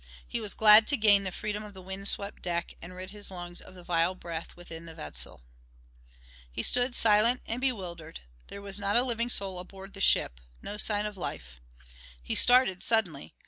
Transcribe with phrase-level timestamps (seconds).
[0.27, 3.29] He was glad to gain the freedom of the wind swept deck and rid his
[3.29, 5.41] lungs of the vile breath within the vessel.
[6.51, 8.21] He stood silent and bewildered.
[8.47, 11.61] There was not a living soul aboard the ship no sign of life.
[12.23, 13.35] He started suddenly.